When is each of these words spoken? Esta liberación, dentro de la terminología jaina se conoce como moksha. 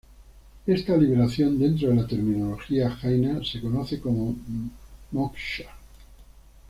Esta 0.65 0.97
liberación, 0.97 1.59
dentro 1.59 1.89
de 1.89 1.95
la 1.97 2.07
terminología 2.07 2.89
jaina 2.89 3.43
se 3.45 3.61
conoce 3.61 3.99
como 3.99 4.35
moksha. 5.11 5.67